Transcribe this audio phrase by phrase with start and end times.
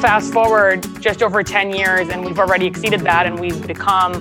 [0.00, 4.12] Fast forward just over 10 years, and we've already exceeded that, and we've become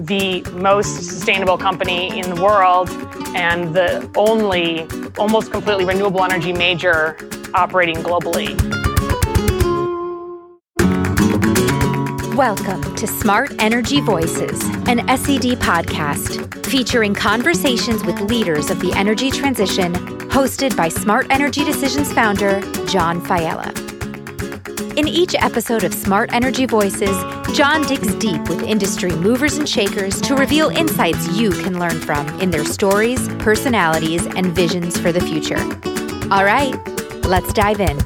[0.00, 2.88] the most sustainable company in the world
[3.34, 4.86] and the only
[5.18, 7.18] almost completely renewable energy major
[7.54, 8.54] operating globally.
[12.36, 19.30] Welcome to Smart Energy Voices, an SED podcast featuring conversations with leaders of the energy
[19.30, 19.92] transition,
[20.28, 23.85] hosted by Smart Energy Decisions founder John Failla.
[24.96, 27.14] In each episode of Smart Energy Voices,
[27.54, 32.26] John digs deep with industry movers and shakers to reveal insights you can learn from
[32.40, 35.58] in their stories, personalities, and visions for the future.
[36.32, 36.74] All right,
[37.26, 37.98] let's dive in.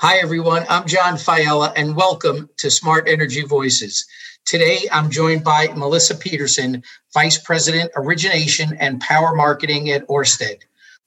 [0.00, 0.66] Hi, everyone.
[0.68, 4.06] I'm John Failla, and welcome to Smart Energy Voices.
[4.46, 6.82] Today, I'm joined by Melissa Peterson,
[7.14, 10.62] Vice President, Origination and Power Marketing at Orsted.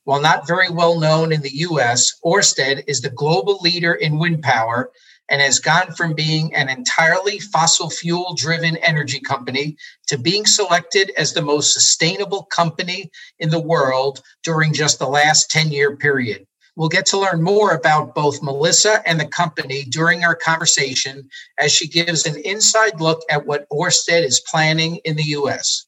[0.05, 4.43] While not very well known in the US, Orsted is the global leader in wind
[4.43, 4.91] power
[5.29, 11.11] and has gone from being an entirely fossil fuel driven energy company to being selected
[11.17, 13.09] as the most sustainable company
[13.39, 16.45] in the world during just the last 10 year period.
[16.75, 21.29] We'll get to learn more about both Melissa and the company during our conversation
[21.59, 25.85] as she gives an inside look at what Orsted is planning in the US.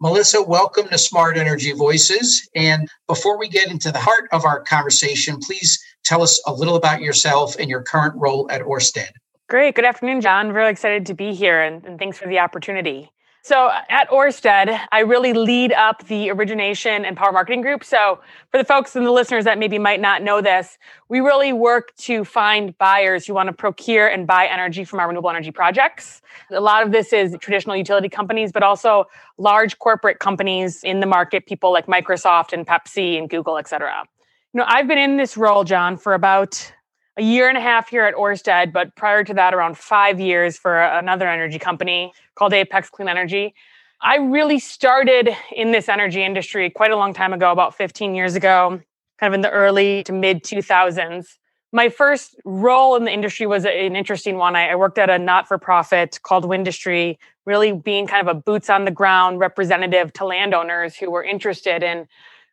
[0.00, 2.48] Melissa, welcome to Smart Energy Voices.
[2.56, 6.74] And before we get into the heart of our conversation, please tell us a little
[6.74, 9.10] about yourself and your current role at Orsted.
[9.48, 9.76] Great.
[9.76, 10.50] Good afternoon, John.
[10.50, 13.12] Really excited to be here and, and thanks for the opportunity.
[13.48, 17.82] So at Orsted, I really lead up the origination and power marketing group.
[17.82, 20.76] So for the folks and the listeners that maybe might not know this,
[21.08, 25.08] we really work to find buyers who want to procure and buy energy from our
[25.08, 26.20] renewable energy projects.
[26.50, 29.06] A lot of this is traditional utility companies, but also
[29.38, 34.04] large corporate companies in the market, people like Microsoft and Pepsi and Google, et cetera.
[34.52, 36.70] You know, I've been in this role, John, for about
[37.16, 40.56] a year and a half here at Orsted, but prior to that, around five years
[40.56, 43.54] for another energy company called Apex Clean Energy.
[44.00, 48.36] I really started in this energy industry quite a long time ago, about 15 years
[48.36, 48.80] ago,
[49.18, 51.26] kind of in the early to mid 2000s.
[51.72, 54.56] My first role in the industry was an interesting one.
[54.56, 58.70] I, worked at a not for profit called Windustry, really being kind of a boots
[58.70, 62.06] on the ground representative to landowners who were interested in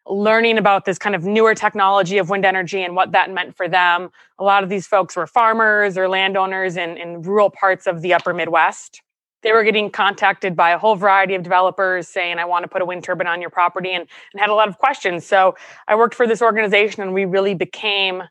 [0.08, 3.70] learning about this kind of newer technology of wind energy and what that meant for
[3.70, 4.10] them.
[4.38, 8.14] A lot of these folks were farmers or landowners in, in rural parts of the
[8.14, 9.02] upper Midwest.
[9.46, 12.82] They were getting contacted by a whole variety of developers saying, I want to put
[12.82, 15.24] a wind turbine on your property, and, and had a lot of questions.
[15.24, 15.56] So
[15.88, 18.24] I worked for this organization, and we really became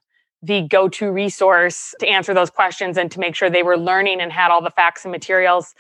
[0.43, 4.21] the go to resource to answer those questions and to make sure they were learning
[4.21, 5.77] and had all the facts and materials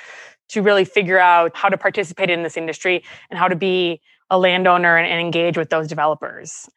[0.50, 4.00] to really figure out how to participate in this industry and how to be
[4.30, 6.68] a landowner and, and engage with those developers.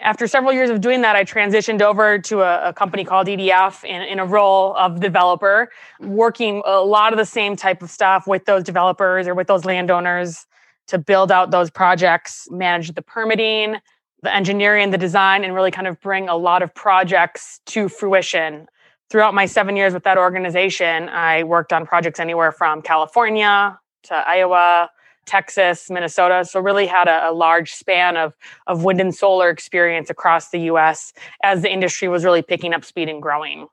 [0.00, 3.84] After several years of doing that, I transitioned over to a, a company called EDF
[3.84, 5.70] in, in, a role of developer,
[6.00, 9.64] working a lot of the same type of stuff with those developers or with those
[9.64, 10.46] landowners
[10.88, 13.76] to build out those projects, manage the permitting,
[14.22, 18.66] the engineering, the design, and really kind of bring a lot of projects to fruition.
[19.10, 24.14] Throughout my seven years with that organization, I worked on projects anywhere from California to
[24.14, 24.90] Iowa,
[25.26, 26.44] Texas, Minnesota.
[26.44, 28.34] So really had a, a, large span of,
[28.66, 31.12] of wind and solar experience across the US
[31.42, 33.68] as the industry was really picking up speed and growing.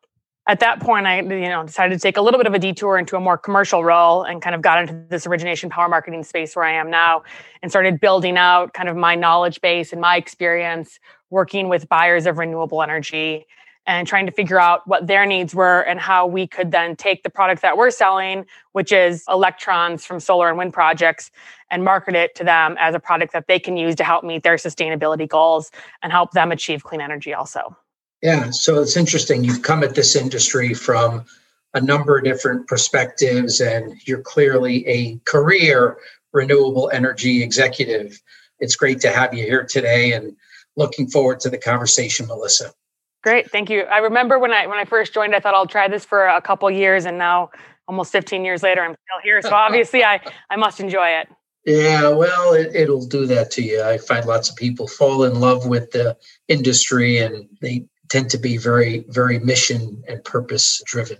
[0.48, 2.98] At that point, I you know decided to take a little bit of a detour
[2.98, 6.56] into a more commercial role and kind of got into this origination power marketing space
[6.56, 7.22] where I am now
[7.62, 11.00] and started building out kind of my knowledge base and my experience
[11.30, 13.46] working with buyers of renewable energy
[13.90, 17.24] and trying to figure out what their needs were and how we could then take
[17.24, 21.32] the product that we're selling, which is electrons from solar and wind projects,
[21.72, 24.44] and market it to them as a product that they can use to help meet
[24.44, 25.72] their sustainability goals
[26.04, 27.76] and help them achieve clean energy also.
[28.22, 29.44] Yeah, so it's interesting.
[29.44, 31.26] You've come at this industry from
[31.74, 35.98] a number of different perspectives, and you're clearly a career
[36.32, 38.22] renewable energy executive.
[38.60, 40.36] It's great to have you here today and
[40.76, 42.72] looking forward to the conversation, Melissa.
[43.22, 43.82] Great, thank you.
[43.82, 46.42] I remember when I when I first joined, I thought I'll try this for a
[46.42, 47.50] couple years, and now
[47.88, 49.42] almost 15 years later, I'm still here.
[49.42, 51.28] So obviously, I I must enjoy it.
[51.66, 53.84] Yeah, well, it, it'll do that to you.
[53.84, 56.16] I find lots of people fall in love with the
[56.48, 61.18] industry, and they tend to be very very mission and purpose driven.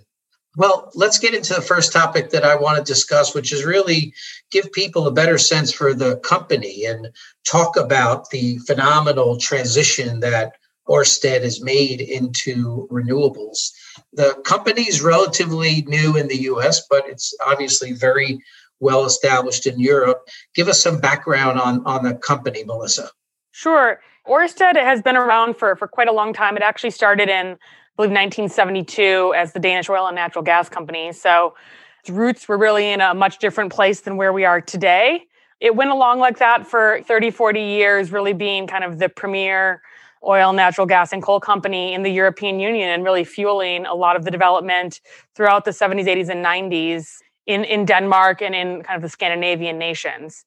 [0.56, 4.12] Well, let's get into the first topic that I want to discuss, which is really
[4.50, 7.10] give people a better sense for the company and
[7.46, 10.54] talk about the phenomenal transition that
[10.90, 13.70] Orsted is made into renewables.
[14.12, 18.40] The company is relatively new in the US, but it's obviously very
[18.80, 20.28] well established in Europe.
[20.54, 23.10] Give us some background on, on the company, Melissa.
[23.52, 24.00] Sure.
[24.26, 26.56] Orsted has been around for, for quite a long time.
[26.56, 27.56] It actually started in, I
[27.96, 31.12] believe, 1972 as the Danish Oil and Natural Gas Company.
[31.12, 31.54] So
[32.00, 35.24] its roots were really in a much different place than where we are today.
[35.60, 39.82] It went along like that for 30, 40 years, really being kind of the premier
[40.26, 44.16] oil, natural gas, and coal company in the European Union and really fueling a lot
[44.16, 45.00] of the development
[45.34, 49.78] throughout the 70s, 80s, and 90s in, in Denmark and in kind of the Scandinavian
[49.78, 50.44] nations.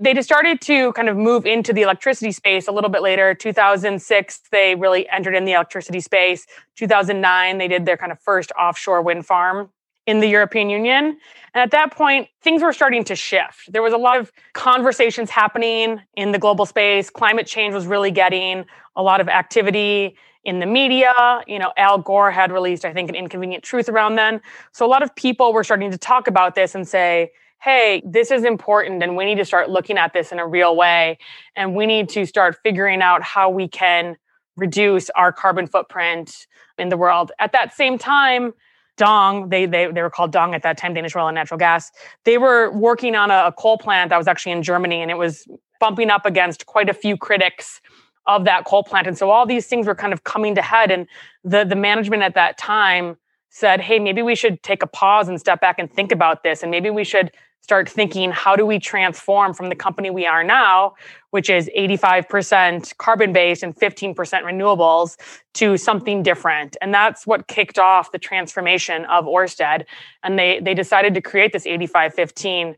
[0.00, 3.32] They just started to kind of move into the electricity space a little bit later.
[3.32, 6.46] 2006, they really entered in the electricity space.
[6.76, 9.70] 2009, they did their kind of first offshore wind farm
[10.06, 11.18] in the European Union.
[11.54, 13.72] And at that point, things were starting to shift.
[13.72, 17.10] There was a lot of conversations happening in the global space.
[17.10, 18.64] Climate change was really getting
[18.96, 21.40] a lot of activity in the media.
[21.46, 24.40] You know, Al Gore had released, I think, an inconvenient truth around then.
[24.72, 27.30] So a lot of people were starting to talk about this and say,
[27.62, 30.76] hey, this is important and we need to start looking at this in a real
[30.76, 31.16] way.
[31.56, 34.16] And we need to start figuring out how we can
[34.56, 36.46] reduce our carbon footprint
[36.78, 37.32] in the world.
[37.38, 38.52] At that same time,
[38.96, 41.90] Dong, they, they, they were called Dong at that time, Danish Oil and Natural Gas.
[42.24, 45.18] They were working on a, a coal plant that was actually in Germany and it
[45.18, 45.46] was
[45.80, 47.80] bumping up against quite a few critics
[48.26, 49.06] of that coal plant.
[49.06, 50.90] And so all these things were kind of coming to head.
[50.90, 51.06] And
[51.42, 53.16] the, the management at that time
[53.50, 56.62] said, hey, maybe we should take a pause and step back and think about this.
[56.62, 57.30] And maybe we should
[57.64, 60.92] start thinking how do we transform from the company we are now,
[61.30, 65.16] which is 85% carbon based and 15% renewables,
[65.54, 66.76] to something different.
[66.82, 69.86] And that's what kicked off the transformation of Orsted.
[70.22, 72.76] And they, they decided to create this 85 15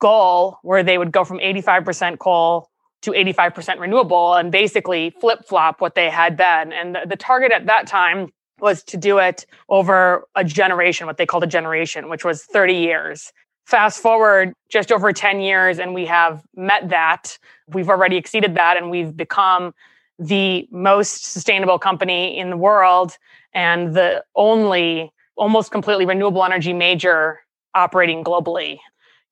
[0.00, 2.68] goal where they would go from 85% coal
[3.02, 6.72] to 85% renewable and basically flip flop what they had been.
[6.72, 11.18] And the, the target at that time was to do it over a generation, what
[11.18, 13.32] they called a generation, which was 30 years.
[13.64, 17.38] Fast forward just over 10 years, and we have met that.
[17.68, 19.74] We've already exceeded that, and we've become
[20.18, 23.16] the most sustainable company in the world
[23.52, 27.40] and the only almost completely renewable energy major
[27.74, 28.78] operating globally.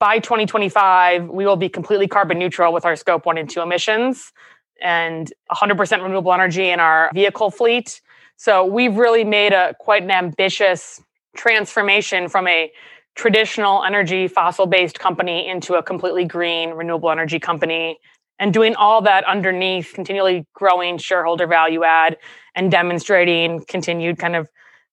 [0.01, 4.33] By 2025, we will be completely carbon neutral with our scope one and two emissions
[4.81, 8.01] and 100% renewable energy in our vehicle fleet.
[8.37, 11.01] So we've really made a quite an ambitious
[11.37, 12.73] transformation from a
[13.15, 17.99] traditional energy fossil based company into a completely green renewable energy company
[18.39, 22.17] and doing all that underneath continually growing shareholder value add
[22.55, 24.49] and demonstrating continued kind of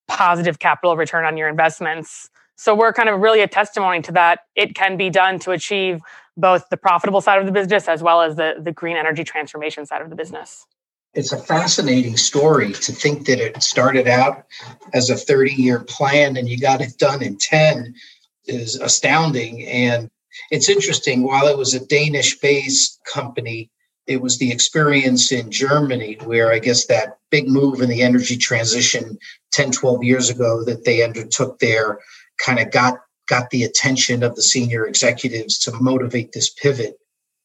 [0.07, 2.29] positive capital return on your investments.
[2.55, 4.41] So we're kind of really a testimony to that.
[4.55, 6.01] It can be done to achieve
[6.35, 9.85] both the profitable side of the business as well as the, the green energy transformation
[9.85, 10.65] side of the business
[11.13, 14.45] it's a fascinating story to think that it started out
[14.93, 17.95] as a 30 year plan and you got it done in 10
[18.45, 19.65] is astounding.
[19.65, 20.09] And
[20.51, 23.69] it's interesting, while it was a Danish based company,
[24.07, 28.37] it was the experience in Germany where I guess that big move in the energy
[28.37, 29.17] transition
[29.51, 31.99] 10, 12 years ago that they undertook there
[32.43, 36.97] kind of got got the attention of the senior executives to motivate this pivot.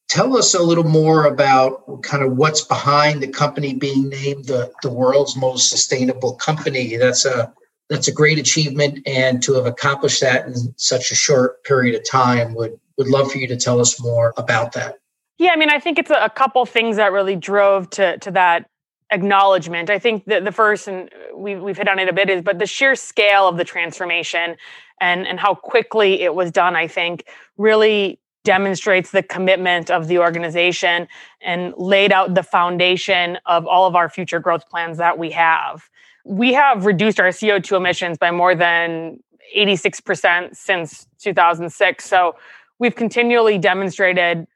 [0.08, 4.70] Tell us a little more about kind of what's behind the company being named the,
[4.82, 6.96] the world's most sustainable company.
[6.96, 7.52] That's a
[7.90, 12.08] that's a great achievement and to have accomplished that in such a short period of
[12.08, 14.98] time would would love for you to tell us more about that.
[15.38, 18.30] Yeah, I mean, I think it's a, a couple things that really drove to to
[18.32, 18.68] that
[19.10, 19.90] acknowledgement.
[19.90, 22.58] I think that the first, and we've, we've hit on it a bit, is but
[22.58, 24.56] the sheer scale of the transformation
[25.00, 26.76] and and how quickly it was done.
[26.76, 27.26] I think
[27.56, 31.08] really demonstrates the commitment of the organization
[31.40, 35.88] and laid out the foundation of all of our future growth plans that we have.
[36.24, 39.18] We have reduced our CO2 emissions by more than
[39.56, 42.04] 86% since 2006.
[42.04, 42.36] So
[42.78, 44.46] we've continually demonstrated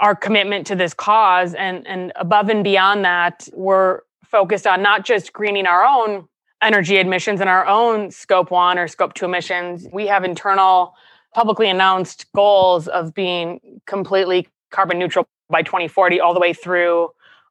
[0.00, 1.54] our commitment to this cause.
[1.54, 6.28] And, and above and beyond that, we're focused on not just greening our own
[6.62, 9.86] energy emissions and our own scope one or scope two emissions.
[9.92, 10.94] We have internal
[11.36, 17.10] publicly announced goals of being completely carbon neutral by 2040 all the way through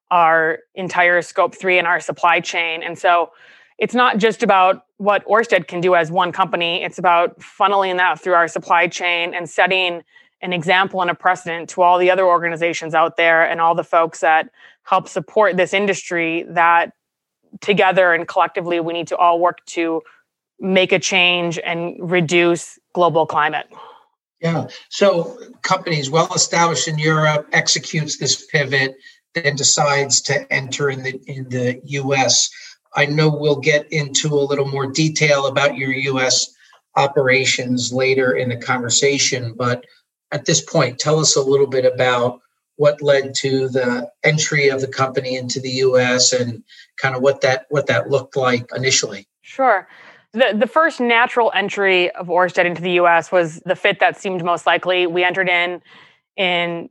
[0.09, 2.81] our entire scope 3 and our supply chain.
[2.81, 3.29] And so
[3.77, 6.81] it's not just about what Orsted can do as one company.
[6.81, 10.01] It's about funneling that through our supply chain and setting
[10.41, 13.83] an example and a precedent to all the other organizations out there and all the
[13.83, 14.49] folks that
[14.81, 16.93] help support this industry that
[17.61, 20.01] together and collectively we need to all work to
[20.59, 23.67] make a change and reduce global climate.
[24.41, 24.67] Yeah.
[24.89, 28.95] So companies well established in Europe executes this pivot,
[29.33, 32.49] then decides to enter in the in the US.
[32.95, 36.55] I know we'll get into a little more detail about your US
[36.95, 39.83] operations later in the conversation, but
[40.31, 42.39] at this point, tell us a little bit about
[42.77, 46.63] what led to the entry of the company into the US and
[46.97, 49.27] kind of what that what that looked like initially.
[49.41, 49.87] Sure.
[50.35, 54.43] The, the first natural entry of Orsted into the US was the fit that seemed
[54.43, 55.07] most likely.
[55.07, 55.81] We entered in
[56.35, 56.89] in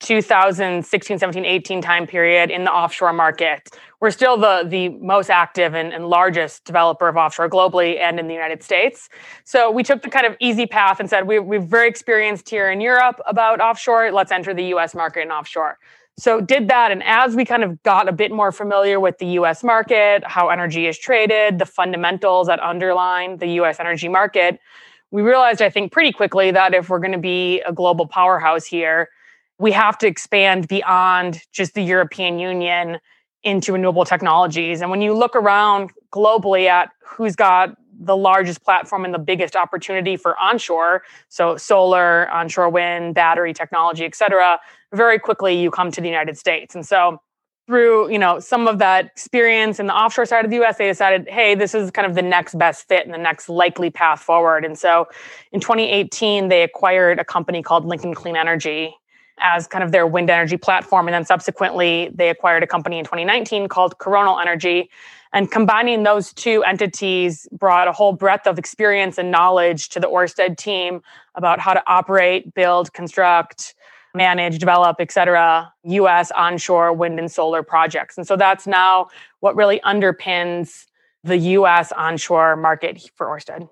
[0.00, 3.68] 2016, 17, 18 time period in the offshore market.
[4.00, 8.28] We're still the, the most active and, and, largest developer of offshore globally and in
[8.28, 9.08] the United States.
[9.44, 12.70] So we took the kind of easy path and said, we, we're very experienced here
[12.70, 14.10] in Europe about offshore.
[14.10, 15.78] Let's enter the US market and offshore.
[16.18, 16.90] So did that.
[16.90, 20.48] And as we kind of got a bit more familiar with the US market, how
[20.48, 24.58] energy is traded, the fundamentals that underline the US energy market,
[25.10, 28.64] we realized, I think, pretty quickly that if we're going to be a global powerhouse
[28.64, 29.08] here,
[29.58, 32.98] we have to expand beyond just the European Union
[33.42, 34.80] into renewable technologies.
[34.80, 39.56] And when you look around globally at who's got the largest platform and the biggest
[39.56, 44.58] opportunity for onshore, so solar, onshore wind, battery technology, et cetera,
[44.94, 46.74] very quickly you come to the United States.
[46.74, 47.20] And so
[47.66, 50.86] through you know some of that experience in the offshore side of the US they
[50.86, 54.20] decided hey this is kind of the next best fit and the next likely path
[54.20, 55.08] forward and so
[55.50, 58.94] in 2018 they acquired a company called Lincoln Clean Energy
[59.40, 61.06] as kind of their wind energy platform.
[61.08, 64.90] And then subsequently, they acquired a company in 2019 called Coronal Energy.
[65.32, 70.06] And combining those two entities brought a whole breadth of experience and knowledge to the
[70.06, 71.02] Orsted team
[71.34, 73.74] about how to operate, build, construct,
[74.16, 78.16] manage, develop, et cetera, US onshore wind and solar projects.
[78.16, 79.08] And so that's now
[79.40, 80.86] what really underpins
[81.22, 83.68] the US onshore market for Orsted.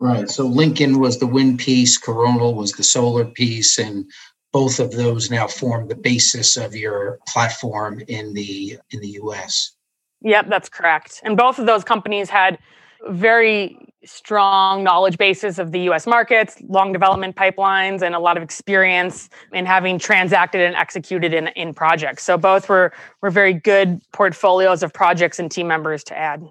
[0.00, 0.28] Right.
[0.28, 4.04] So Lincoln was the wind piece, Coronal was the solar piece, and
[4.52, 9.72] both of those now form the basis of your platform in the in the US.
[10.22, 11.20] Yep, that's correct.
[11.24, 12.58] And both of those companies had
[13.08, 18.42] very strong knowledge bases of the US markets, long development pipelines, and a lot of
[18.42, 22.24] experience in having transacted and executed in, in projects.
[22.24, 26.44] So both were, were very good portfolios of projects and team members to add.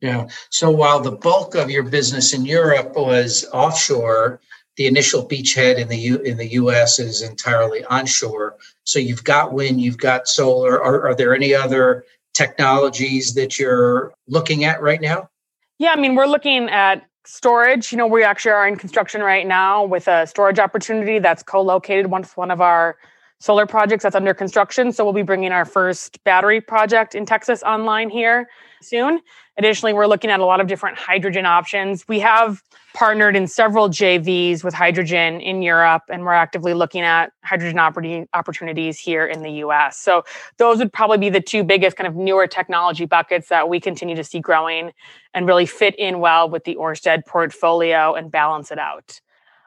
[0.00, 0.26] Yeah.
[0.50, 4.40] So while the bulk of your business in Europe was offshore,
[4.76, 6.98] the initial beachhead in the U, in the U.S.
[6.98, 8.56] is entirely onshore.
[8.84, 10.82] So you've got wind, you've got solar.
[10.82, 15.30] Are, are there any other technologies that you're looking at right now?
[15.78, 17.90] Yeah, I mean, we're looking at storage.
[17.90, 22.10] You know, we actually are in construction right now with a storage opportunity that's co-located
[22.10, 22.96] with one of our
[23.40, 24.92] solar projects that's under construction.
[24.92, 28.48] So we'll be bringing our first battery project in Texas online here
[28.80, 29.20] soon.
[29.56, 32.06] Additionally, we're looking at a lot of different hydrogen options.
[32.08, 32.60] We have
[32.92, 37.78] partnered in several JVs with hydrogen in Europe, and we're actively looking at hydrogen
[38.32, 39.96] opportunities here in the US.
[39.98, 40.24] So,
[40.56, 44.16] those would probably be the two biggest kind of newer technology buckets that we continue
[44.16, 44.92] to see growing
[45.34, 49.20] and really fit in well with the Orsted portfolio and balance it out.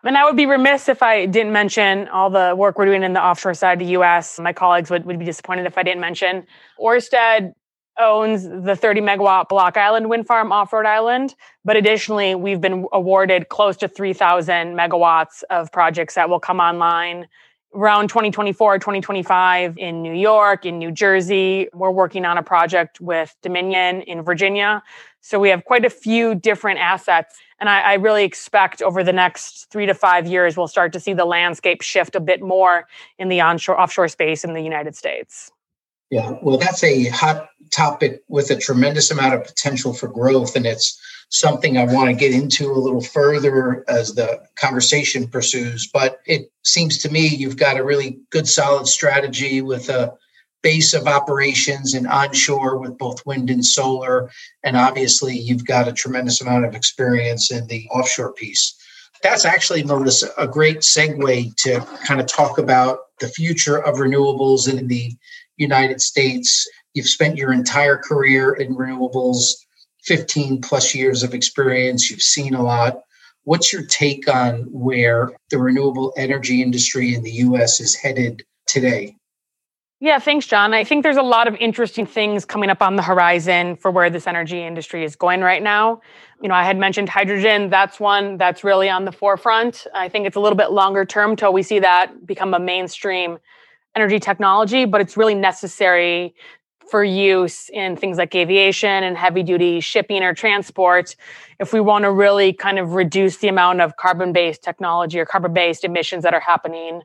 [0.04, 3.13] And I would be remiss if I didn't mention all the work we're doing in
[3.13, 4.39] the offshore side of the US.
[4.39, 6.46] My colleagues would, would be disappointed if I didn't mention.
[6.80, 7.54] Orsted
[8.00, 11.36] owns the 30 megawatt Block Island wind farm off Rhode Island.
[11.66, 17.27] But additionally, we've been awarded close to 3,000 megawatts of projects that will come online
[17.75, 21.68] around 2024, 2025 in New York, in New Jersey.
[21.74, 24.82] We're working on a project with Dominion in Virginia.
[25.27, 27.36] So we have quite a few different assets.
[27.60, 31.01] And I, I really expect over the next three to five years, we'll start to
[31.01, 32.88] see the landscape shift a bit more
[33.19, 35.51] in the onshore offshore space in the United States.
[36.10, 40.55] Yeah, well, that's a hot topic with a tremendous amount of potential for growth.
[40.55, 45.89] And it's something I want to get into a little further as the conversation pursues.
[45.91, 50.13] But it seems to me you've got a really good, solid strategy with a
[50.64, 54.30] base of operations and onshore with both wind and solar.
[54.64, 58.76] And obviously, you've got a tremendous amount of experience in the offshore piece.
[59.24, 64.72] That's actually, Melissa, a great segue to kind of talk about the future of renewables
[64.72, 65.12] in the
[65.58, 66.68] United States.
[66.94, 69.42] You've spent your entire career in renewables,
[70.04, 72.10] 15 plus years of experience.
[72.10, 73.02] You've seen a lot.
[73.44, 79.16] What's your take on where the renewable energy industry in the US is headed today?
[80.00, 80.75] Yeah, thanks, John.
[80.75, 84.12] I think there's a lot of interesting things coming up on the horizon for where
[84.12, 86.01] this energy industry is going right now.
[86.39, 87.72] You know, I had mentioned hydrogen.
[87.72, 89.88] That's one that's really on the forefront.
[89.96, 93.39] I think it's a little bit longer term till we see that become a mainstream
[93.96, 96.36] energy technology, but it's really necessary
[96.92, 101.16] for use in things like aviation and heavy duty shipping or transport
[101.60, 105.25] if we want to really kind of reduce the amount of carbon based technology or
[105.25, 107.01] carbon based emissions that are happening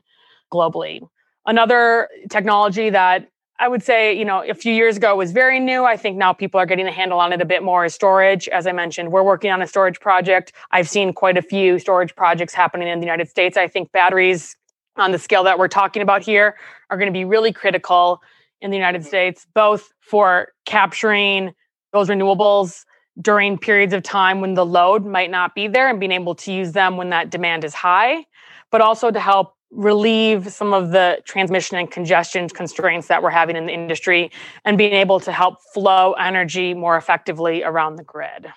[0.51, 1.01] globally.
[1.45, 5.85] Another technology that I would say, you know, a few years ago was very new.
[5.85, 8.47] I think now people are getting a handle on it a bit more is storage.
[8.49, 10.53] As I mentioned, we're working on a storage project.
[10.71, 13.55] I've seen quite a few storage projects happening in the United States.
[13.55, 14.55] I think batteries
[14.95, 16.55] on the scale that we're talking about here
[16.89, 18.21] are going to be really critical
[18.61, 21.53] in the United States, both for capturing
[21.91, 22.85] those renewables
[23.21, 26.51] during periods of time when the load might not be there and being able to
[26.51, 28.25] use them when that demand is high,
[28.71, 33.55] but also to help relieve some of the transmission and congestion constraints that we're having
[33.55, 34.31] in the industry
[34.65, 38.47] and being able to help flow energy more effectively around the grid.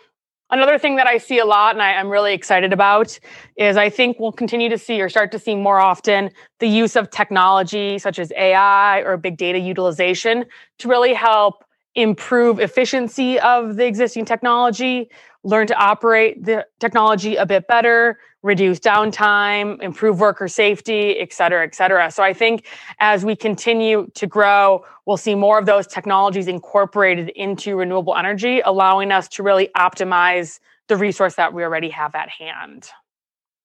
[0.48, 3.18] Another thing that I see a lot and I, am really excited about
[3.56, 6.30] is I think we'll continue to see or start to see more often
[6.60, 10.44] the use of technology such as AI or big data utilization
[10.78, 11.64] to really help
[11.96, 15.10] improve efficiency of the existing technology,
[15.46, 21.64] learn to operate the technology a bit better, reduce downtime, improve worker safety, et cetera,
[21.64, 22.10] et cetera.
[22.10, 22.66] So I think
[22.98, 28.60] as we continue to grow, we'll see more of those technologies incorporated into renewable energy,
[28.60, 32.88] allowing us to really optimize the resource that we already have at hand.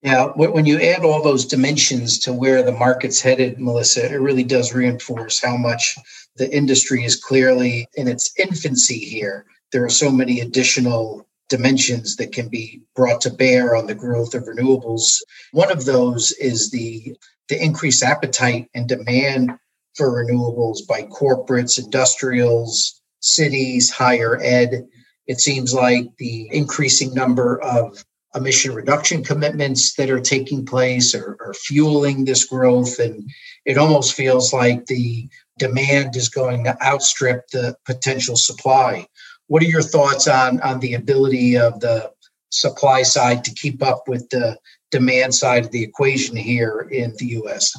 [0.03, 4.43] Yeah, when you add all those dimensions to where the market's headed, Melissa, it really
[4.43, 5.97] does reinforce how much
[6.35, 9.45] the industry is clearly in its infancy here.
[9.71, 14.33] There are so many additional dimensions that can be brought to bear on the growth
[14.33, 15.21] of renewables.
[15.51, 17.15] One of those is the,
[17.49, 19.51] the increased appetite and demand
[19.95, 24.87] for renewables by corporates, industrials, cities, higher ed.
[25.27, 28.03] It seems like the increasing number of
[28.33, 32.97] emission reduction commitments that are taking place are, are fueling this growth.
[32.97, 33.29] And
[33.65, 35.27] it almost feels like the
[35.59, 39.05] demand is going to outstrip the potential supply.
[39.51, 42.09] What are your thoughts on on the ability of the
[42.51, 44.57] supply side to keep up with the
[44.91, 47.77] demand side of the equation here in the U.S.?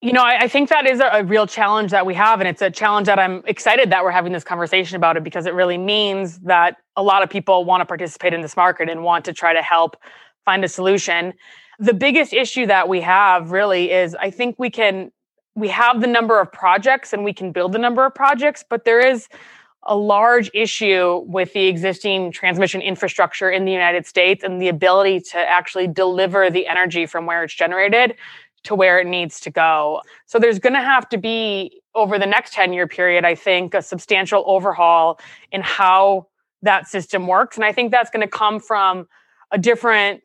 [0.00, 2.40] You know, I, I, think that is a, a, real challenge that we have.
[2.40, 5.46] And it's a challenge that I'm excited that we're having this conversation about it because
[5.46, 9.04] it really means that a lot of people want to participate in this market and
[9.04, 9.96] want to try to help
[10.44, 11.34] find a solution.
[11.78, 15.12] The biggest issue that we have really is I think we can,
[15.54, 18.84] we have the number of projects and we can build the number of projects, but
[18.84, 19.28] there is
[19.86, 25.20] a large issue with the existing transmission infrastructure in the United States and the ability
[25.20, 28.14] to actually deliver the energy from where it's generated
[28.64, 30.02] to where it needs to go.
[30.26, 33.74] So there's going to have to be over the next 10 year period I think
[33.74, 35.20] a substantial overhaul
[35.52, 36.26] in how
[36.62, 39.06] that system works and I think that's going to come from
[39.52, 40.22] a different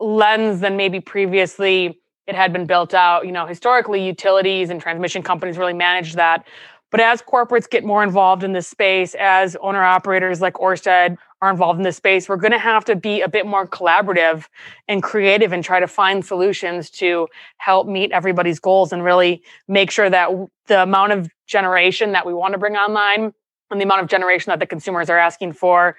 [0.00, 3.26] lens than maybe previously it had been built out.
[3.26, 6.46] You know, historically utilities and transmission companies really managed that
[6.92, 11.50] but as corporates get more involved in this space, as owner operators like Orsted are
[11.50, 14.44] involved in this space, we're going to have to be a bit more collaborative
[14.86, 17.26] and creative and try to find solutions to
[17.56, 20.28] help meet everybody's goals and really make sure that
[20.66, 23.32] the amount of generation that we want to bring online
[23.70, 25.96] and the amount of generation that the consumers are asking for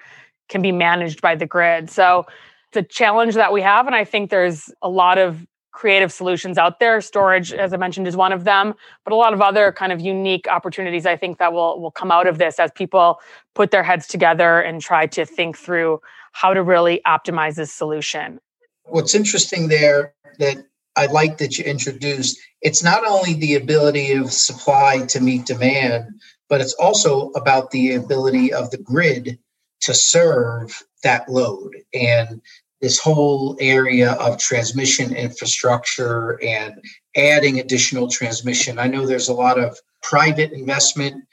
[0.48, 1.90] can be managed by the grid.
[1.90, 2.24] So
[2.68, 3.86] it's a challenge that we have.
[3.88, 7.00] And I think there's a lot of creative solutions out there.
[7.00, 10.00] Storage, as I mentioned, is one of them, but a lot of other kind of
[10.00, 13.20] unique opportunities I think that will will come out of this as people
[13.54, 16.00] put their heads together and try to think through
[16.32, 18.40] how to really optimize this solution.
[18.84, 20.56] What's interesting there that
[20.96, 26.06] I like that you introduced, it's not only the ability of supply to meet demand,
[26.48, 29.38] but it's also about the ability of the grid
[29.80, 31.74] to serve that load.
[31.92, 32.40] And
[32.80, 36.74] this whole area of transmission infrastructure and
[37.16, 38.78] adding additional transmission.
[38.78, 41.24] I know there's a lot of private investment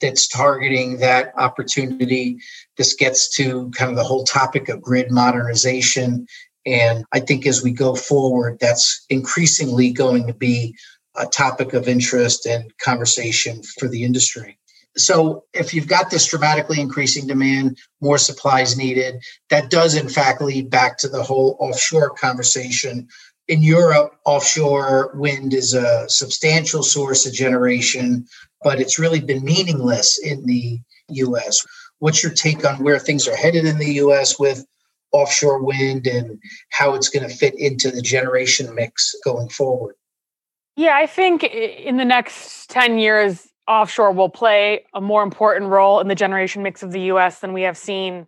[0.00, 2.38] that's targeting that opportunity.
[2.76, 6.26] This gets to kind of the whole topic of grid modernization.
[6.66, 10.74] And I think as we go forward, that's increasingly going to be
[11.14, 14.58] a topic of interest and conversation for the industry.
[14.96, 20.40] So if you've got this dramatically increasing demand, more supplies needed, that does in fact
[20.40, 23.08] lead back to the whole offshore conversation.
[23.48, 28.26] In Europe, offshore wind is a substantial source of generation,
[28.62, 31.64] but it's really been meaningless in the US.
[31.98, 34.64] What's your take on where things are headed in the US with
[35.12, 36.38] offshore wind and
[36.70, 39.94] how it's going to fit into the generation mix going forward?
[40.76, 46.00] Yeah, I think in the next 10 years, offshore will play a more important role
[46.00, 48.26] in the generation mix of the US than we have seen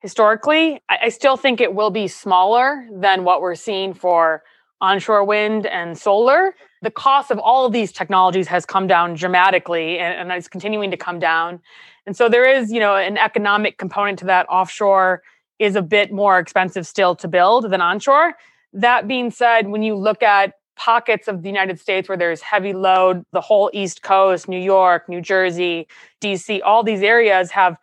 [0.00, 0.80] historically.
[0.88, 4.42] I, I, still think it will be smaller than what we're seeing for
[4.80, 6.54] onshore wind and solar.
[6.82, 10.90] The cost of all of these technologies has come down dramatically and, and it's continuing
[10.90, 11.60] to come down.
[12.06, 15.22] And so there is, you know, an economic component to that offshore
[15.58, 18.34] is a bit more expensive still to build than onshore.
[18.72, 22.72] That being said, when you look at pockets of the United States where there's heavy
[22.72, 25.88] load, the whole East Coast, New York, New Jersey,
[26.20, 27.76] DC, all these areas have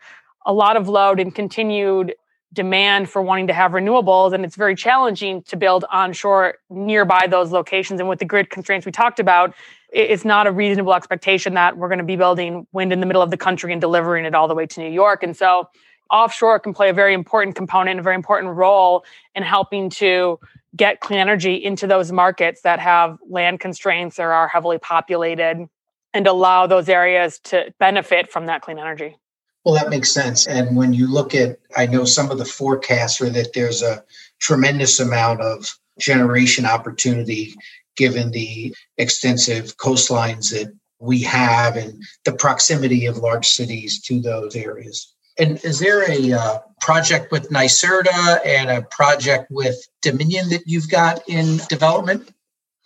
[0.46, 2.16] a lot of load and continued
[2.54, 4.34] demand for wanting to have renewables.
[4.34, 8.00] And it's very challenging to build onshore nearby those locations.
[8.00, 9.56] And with the grid constraints we talked about
[9.94, 13.22] it's not a reasonable expectation that we're going to be building wind in the middle
[13.22, 15.22] of the country and delivering it all the way to New York.
[15.22, 15.70] And so
[16.10, 19.04] offshore can play a very important component a very important role
[19.36, 20.40] in helping to
[20.76, 25.68] get clean energy into those markets that have land constraints or are heavily populated
[26.14, 29.18] and allow those areas to benefit from that clean energy
[29.66, 30.46] well, that makes sense.
[30.46, 34.04] And when you look at, I know some of the forecasts are that there's a
[34.40, 37.54] tremendous amount of generation opportunity
[37.96, 44.56] given the extensive coastlines that we have and the proximity of large cities to those
[44.56, 45.14] areas.
[45.40, 50.90] And is there a uh, project with NYSERDA and a project with Dominion that you've
[50.90, 52.32] got in development?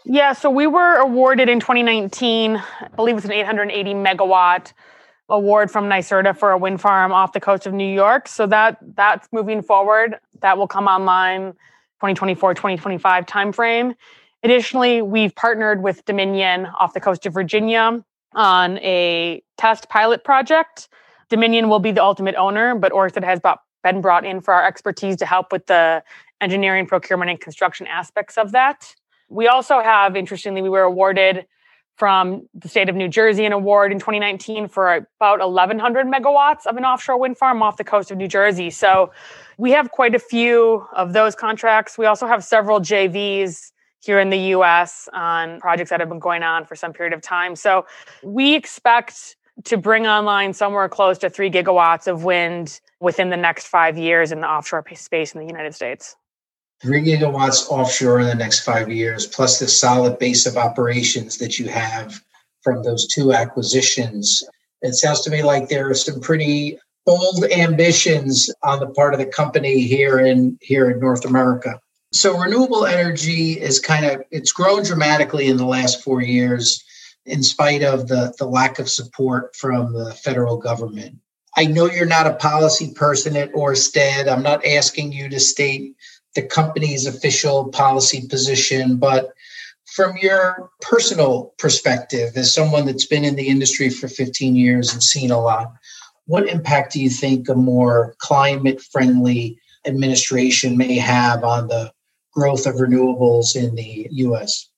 [0.05, 4.71] Yeah, so we were awarded in 2019, I believe it's an 880 megawatt
[5.29, 8.27] award from NYSERDA for a wind farm off the coast of New York.
[8.29, 10.17] So that that's moving forward.
[10.41, 11.51] That will come online
[11.99, 13.95] 2024, 2025 timeframe.
[14.43, 20.87] Additionally, we've partnered with Dominion off the coast of Virginia on a test pilot project.
[21.29, 23.39] Dominion will be the ultimate owner, but Orsted has
[23.83, 26.03] been brought in for our expertise to help with the
[26.41, 28.95] engineering, procurement, and construction aspects of that.
[29.29, 31.45] We also have, interestingly, we were awarded
[31.95, 36.77] from the state of New Jersey an award in 2019 for about 1,100 megawatts of
[36.77, 38.69] an offshore wind farm off the coast of New Jersey.
[38.69, 39.11] So
[39.57, 41.97] we have quite a few of those contracts.
[41.97, 46.43] We also have several JVs here in the US on projects that have been going
[46.43, 47.55] on for some period of time.
[47.55, 47.87] So
[48.21, 53.67] we expect to bring online somewhere close to three gigawatts of wind within the next
[53.67, 56.15] five years in the offshore space in the United States
[56.81, 61.57] three gigawatts offshore in the next five years, plus the solid base of operations that
[61.57, 62.21] you have
[62.61, 64.43] from those two acquisitions.
[64.81, 69.19] It sounds to me like there are some pretty bold ambitions on the part of
[69.19, 71.79] the company here in here in North America.
[72.13, 76.83] So renewable energy is kind of it's grown dramatically in the last four years
[77.27, 81.19] in spite of the, the lack of support from the federal government.
[81.57, 84.27] I know you're not a policy person at Orsted.
[84.31, 85.95] I'm not asking you to state
[86.35, 89.33] the company's official policy position, but
[89.85, 95.01] from your personal perspective, as someone that's been in the industry for 15 years and
[95.01, 95.73] seen a lot,
[96.25, 101.91] what impact do you think a more climate friendly administration may have on the
[102.33, 104.69] growth of renewables in the US?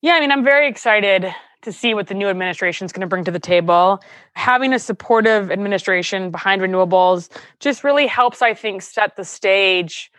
[0.00, 1.26] Yeah, I mean, I'm very excited
[1.62, 4.00] to see what the new administration is going to bring to the table.
[4.34, 7.28] Having a supportive administration behind renewables
[7.60, 10.12] just really helps, I think, set the stage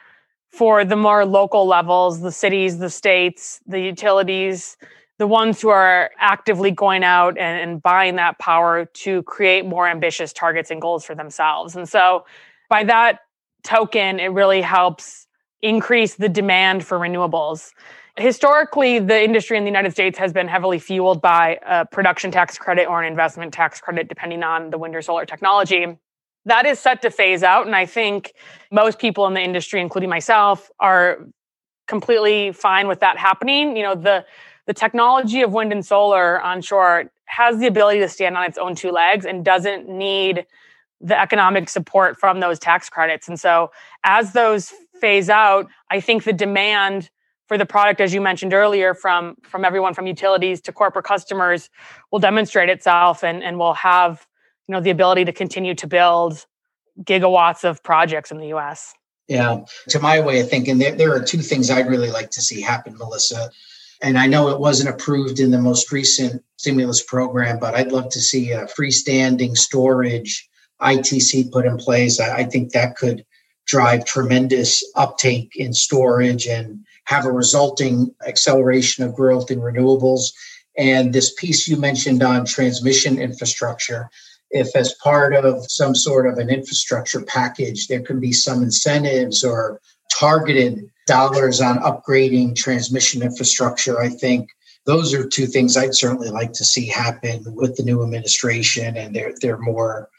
[0.49, 4.77] for the more local levels, the cities, the states, the utilities,
[5.17, 9.87] the ones who are actively going out and, and, buying that power to create more
[9.87, 11.75] ambitious targets and goals for themselves.
[11.75, 12.25] And so,
[12.69, 13.21] by that
[13.63, 15.27] token, it really helps
[15.61, 17.71] increase the demand for renewables.
[18.17, 22.57] Historically, the industry in the United States has been heavily fueled by a production tax
[22.57, 25.97] credit or an investment tax credit, depending on the wind or solar technology
[26.47, 27.67] that is set to phase out.
[27.67, 28.33] And I think
[28.71, 31.27] most people in the industry, including myself, are
[31.87, 33.77] completely fine with that happening.
[33.77, 34.25] You know, the
[34.65, 38.75] the technology of wind and solar onshore has the ability to stand on its own
[38.75, 40.45] two legs and doesn't need
[40.99, 43.27] the economic support from those tax credits.
[43.29, 43.71] And so
[44.03, 47.09] as those phase out, I think the demand
[47.47, 51.69] for the product as you mentioned earlier from from everyone from utilities to corporate customers
[52.11, 54.27] will demonstrate itself and and will have
[54.67, 56.45] you know the ability to continue to build
[57.03, 58.93] gigawatts of projects in the US.
[59.27, 62.41] Yeah, to my way of thinking, there, there are two things I'd really like to
[62.41, 63.51] see happen, Melissa.
[64.01, 68.09] And I know it wasn't approved in the most recent stimulus program, but I'd love
[68.09, 70.47] to see a freestanding storage
[70.81, 72.19] ITC put in place.
[72.19, 73.25] I, I think that could
[73.65, 80.31] drive tremendous uptake in storage and have a resulting acceleration of growth in renewables.
[80.77, 84.09] And this piece you mentioned on transmission infrastructure,
[84.51, 89.43] if as part of some sort of an infrastructure package there can be some incentives
[89.43, 89.81] or
[90.17, 94.49] targeted dollars on upgrading transmission infrastructure i think
[94.85, 99.15] those are two things i'd certainly like to see happen with the new administration and
[99.15, 100.09] their their more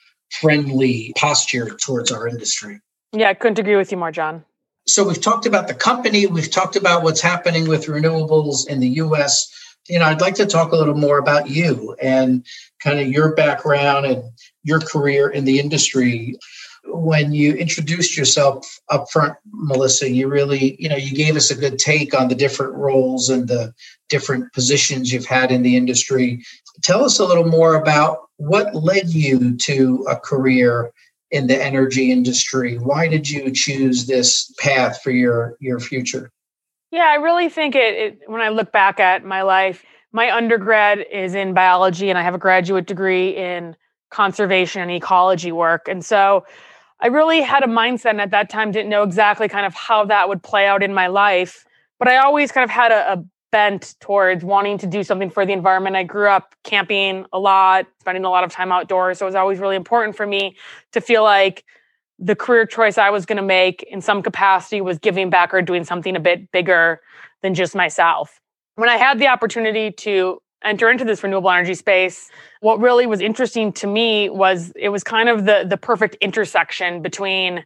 [0.40, 2.80] friendly posture towards our industry
[3.12, 4.44] yeah i couldn't agree with you more john
[4.88, 8.88] so we've talked about the company we've talked about what's happening with renewables in the
[8.88, 9.52] us
[9.88, 12.44] you know, I'd like to talk a little more about you and
[12.82, 14.22] kind of your background and
[14.62, 16.38] your career in the industry.
[16.84, 21.54] When you introduced yourself up front, Melissa, you really, you know, you gave us a
[21.54, 23.74] good take on the different roles and the
[24.08, 26.44] different positions you've had in the industry.
[26.82, 30.92] Tell us a little more about what led you to a career
[31.30, 32.76] in the energy industry.
[32.76, 36.30] Why did you choose this path for your your future?
[36.90, 41.04] Yeah, I really think it, it when I look back at my life, my undergrad
[41.12, 43.76] is in biology and I have a graduate degree in
[44.10, 45.86] conservation and ecology work.
[45.86, 46.46] And so
[47.00, 50.06] I really had a mindset and at that time didn't know exactly kind of how
[50.06, 51.66] that would play out in my life.
[51.98, 55.46] But I always kind of had a, a bent towards wanting to do something for
[55.46, 55.96] the environment.
[55.96, 59.18] I grew up camping a lot, spending a lot of time outdoors.
[59.18, 60.56] So it was always really important for me
[60.92, 61.64] to feel like
[62.18, 65.62] the career choice I was going to make in some capacity was giving back or
[65.62, 67.00] doing something a bit bigger
[67.42, 68.40] than just myself.
[68.74, 72.30] When I had the opportunity to enter into this renewable energy space,
[72.60, 77.02] what really was interesting to me was it was kind of the the perfect intersection
[77.02, 77.64] between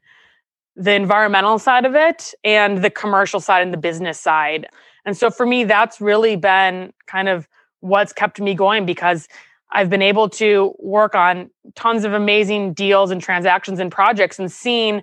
[0.77, 4.69] the environmental side of it and the commercial side and the business side.
[5.05, 7.49] And so for me that's really been kind of
[7.81, 9.29] what's kept me going because
[9.71, 14.53] I've been able to work on tons of amazing deals and transactions and projects and
[14.53, 15.03] seeing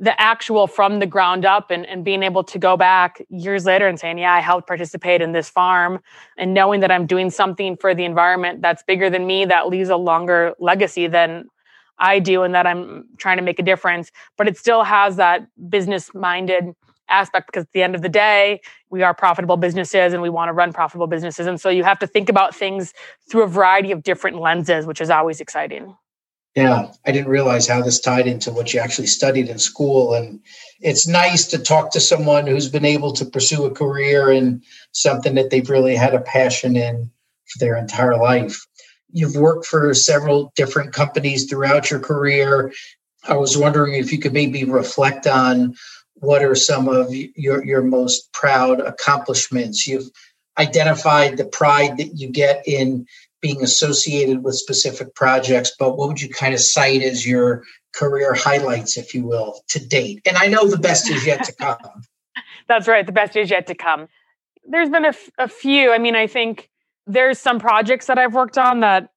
[0.00, 3.88] the actual from the ground up and, and being able to go back years later
[3.88, 6.00] and saying, yeah, I helped participate in this farm
[6.36, 9.88] and knowing that I'm doing something for the environment that's bigger than me, that leaves
[9.88, 11.46] a longer legacy than
[11.98, 14.12] I do, and that I'm trying to make a difference.
[14.36, 16.76] But it still has that business minded
[17.08, 20.48] aspect because at the end of the day, we are profitable businesses and we want
[20.48, 21.46] to run profitable businesses.
[21.46, 22.92] And so you have to think about things
[23.30, 25.96] through a variety of different lenses, which is always exciting.
[26.54, 30.14] Yeah, I didn't realize how this tied into what you actually studied in school.
[30.14, 30.40] And
[30.80, 35.34] it's nice to talk to someone who's been able to pursue a career in something
[35.36, 37.10] that they've really had a passion in
[37.46, 38.66] for their entire life.
[39.10, 42.72] You've worked for several different companies throughout your career.
[43.28, 45.74] I was wondering if you could maybe reflect on
[46.20, 49.86] what are some of your, your most proud accomplishments?
[49.86, 50.10] You've
[50.58, 53.06] identified the pride that you get in
[53.40, 57.62] being associated with specific projects, but what would you kind of cite as your
[57.94, 60.20] career highlights, if you will, to date?
[60.26, 62.02] And I know the best is yet to come.
[62.68, 63.06] That's right.
[63.06, 64.08] The best is yet to come.
[64.64, 65.92] There's been a, f- a few.
[65.92, 66.68] I mean, I think
[67.06, 69.10] there's some projects that I've worked on that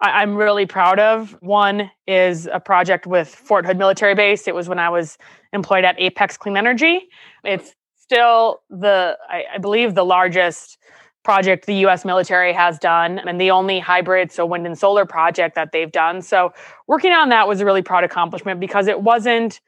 [0.00, 1.36] I- I'm really proud of.
[1.40, 4.48] One is a project with Fort Hood Military Base.
[4.48, 5.18] It was when I was
[5.52, 7.08] employed at Apex Clean Energy.
[7.44, 10.78] It's still the, I, I believe, the largest
[11.22, 15.54] project the US military has done and the only hybrid, so wind and solar project
[15.54, 16.22] that they've done.
[16.22, 16.52] So
[16.86, 19.60] working on that was a really proud accomplishment because it wasn't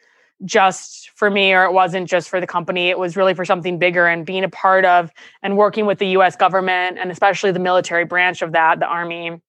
[0.44, 2.88] just for me or it wasn't just for the company.
[2.88, 6.08] It was really for something bigger and being a part of and working with the
[6.18, 9.40] US government and especially the military branch of that, the Army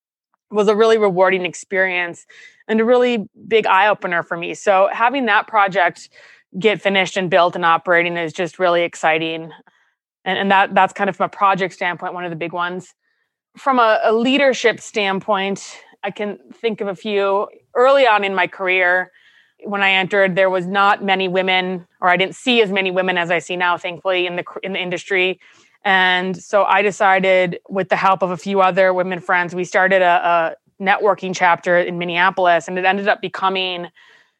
[0.53, 2.25] was a really rewarding experience
[2.67, 4.53] and a really big eye opener for me.
[4.53, 6.09] So having that project
[6.59, 9.51] get finished and built and operating is just really exciting.
[10.25, 12.93] And, and that that's kind of from a project standpoint, one of the big ones.
[13.57, 18.47] From a, a leadership standpoint, I can think of a few early on in my
[18.47, 19.11] career.
[19.63, 23.17] When I entered, there was not many women, or I didn't see as many women
[23.17, 25.39] as I see now, thankfully, in the in the industry.
[25.85, 30.01] And so I decided, with the help of a few other women friends, we started
[30.01, 33.87] a, a networking chapter in Minneapolis, and it ended up becoming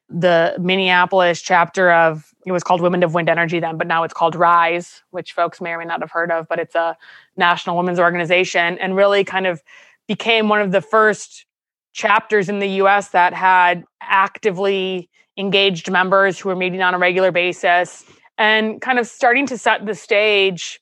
[0.09, 4.13] the Minneapolis chapter of it was called Women of Wind Energy then, but now it's
[4.13, 6.97] called WRISE, which folks may or may not have heard of, but it's a
[7.37, 9.63] national women's organization and really kind of
[10.07, 11.45] became one of the first
[11.93, 17.31] chapters in the US that had actively engaged members who were meeting on a regular
[17.31, 18.03] basis
[18.37, 20.81] and kind of starting to set the stage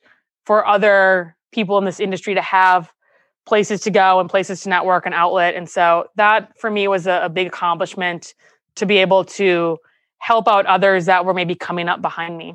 [0.51, 2.91] for other people in this industry to have
[3.45, 5.55] places to go and places to network and outlet.
[5.55, 8.33] And so that for me was a, a big accomplishment
[8.75, 9.77] to be able to
[10.17, 12.53] help out others that were maybe coming up behind me.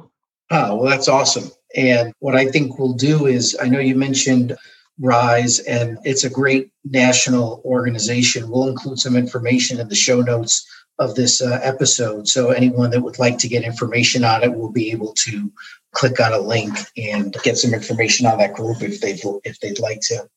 [0.50, 1.50] Oh, well, that's awesome.
[1.74, 4.54] And what I think we'll do is I know you mentioned
[5.00, 8.50] WRISE, and it's a great national organization.
[8.50, 12.26] We'll include some information in the show notes of this uh, episode.
[12.28, 15.52] So anyone that would like to get information on it will be able to
[15.92, 19.78] click on a link and get some information on that group if they'd if they'd
[19.78, 20.28] like to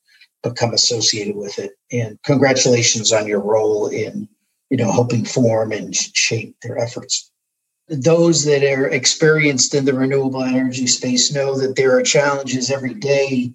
[0.44, 1.72] become associated with it.
[1.92, 4.28] And congratulations on your role in
[4.70, 7.32] you know helping form and shape their efforts.
[7.88, 12.94] Those that are experienced in the renewable energy space know that there are challenges every
[12.94, 13.54] day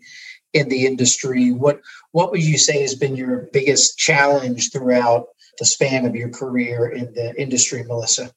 [0.52, 1.52] in the industry.
[1.52, 1.80] What
[2.12, 5.26] what would you say has been your biggest challenge throughout
[5.58, 8.30] the span of your career in the industry, Melissa?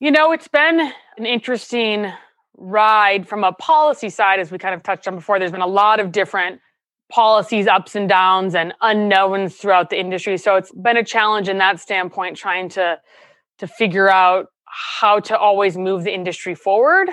[0.00, 2.12] You know, it's been an interesting
[2.56, 5.66] ride from a policy side, as we kind of touched on before, there's been a
[5.66, 6.60] lot of different
[7.10, 10.36] policies, ups and downs, and unknowns throughout the industry.
[10.38, 12.98] So it's been a challenge in that standpoint, trying to
[13.58, 17.08] to figure out how to always move the industry forward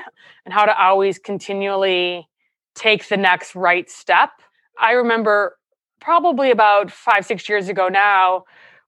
[0.45, 2.27] and how to always continually
[2.75, 4.31] take the next right step.
[4.79, 5.57] I remember
[6.01, 8.43] probably about five, six years ago now,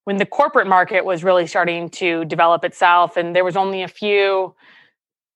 [0.06, 3.88] when the corporate market was really starting to develop itself and there was only a
[3.88, 4.56] few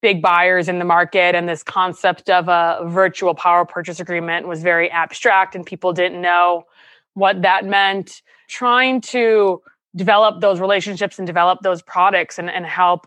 [0.00, 4.62] big buyers in the market and this concept of a virtual power purchase agreement was
[4.62, 6.64] very abstract and people didn't know
[7.14, 8.22] what that meant.
[8.48, 9.60] Trying to
[9.94, 13.06] develop those relationships and develop those products and, and help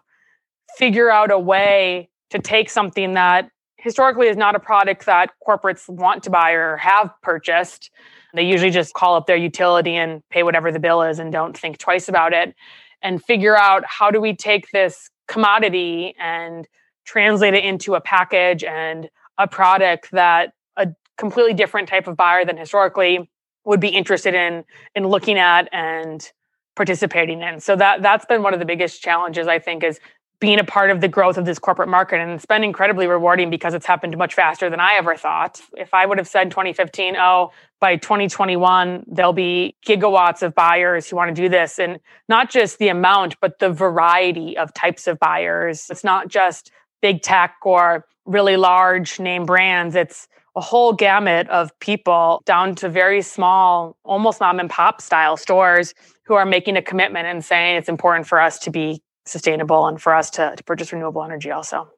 [0.78, 3.50] figure out a way to take something that
[3.84, 7.92] historically is not a product that corporates want to buy or have purchased
[8.34, 11.58] they usually just call up their utility and pay whatever the bill is and don't
[11.58, 12.56] think twice about it
[13.02, 16.68] and figure out how do we take this commodity and
[17.06, 22.44] translate it into a package and a product that a completely different type of buyer
[22.44, 23.30] than historically
[23.66, 24.64] would be interested in
[24.96, 26.32] in looking at and
[26.76, 27.60] participating in.
[27.60, 30.00] So that that's been one of the biggest challenges I think is
[30.40, 33.50] being a part of the growth of this corporate market and it's been incredibly rewarding
[33.50, 35.62] because it's happened much faster than I ever thought.
[35.78, 41.16] If I would have said 2015, oh, by 2021 there'll be gigawatts of buyers who
[41.16, 45.18] want to do this and not just the amount but the variety of types of
[45.20, 45.88] buyers.
[45.90, 49.96] It's not just big tech or really large name brands.
[49.96, 55.36] It's a whole gamut of people down to very small, almost mom and pop style
[55.38, 55.94] stores
[56.26, 60.02] who are making a commitment and saying it's important for us to be sustainable and
[60.02, 61.90] for us to, to purchase renewable energy also.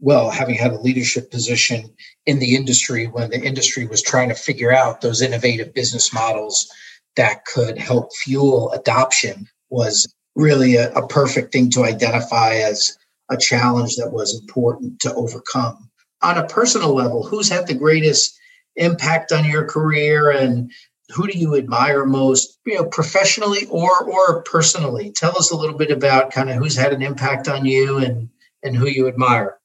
[0.00, 1.94] Well, having had a leadership position
[2.26, 6.68] in the industry when the industry was trying to figure out those innovative business models
[7.14, 12.96] that could help fuel adoption was really a, a perfect thing to identify as
[13.30, 15.88] a challenge that was important to overcome.
[16.22, 18.38] On a personal level, who's had the greatest
[18.76, 20.70] impact on your career and
[21.12, 25.12] who do you admire most, you know, professionally or or personally?
[25.12, 28.28] Tell us a little bit about kind of who's had an impact on you and
[28.62, 29.58] and who you admire.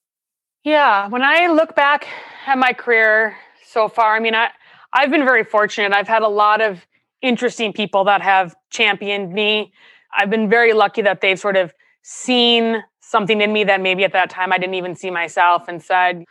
[0.63, 2.07] Yeah, when I look back
[2.45, 4.49] at my career so far, I mean, I
[4.93, 5.93] I've been very fortunate.
[5.93, 6.85] I've had a lot of
[7.21, 9.71] interesting people that have championed me.
[10.15, 14.13] I've been very lucky that they've sort of seen something in me that maybe at
[14.13, 16.25] that time I didn't even see myself and said,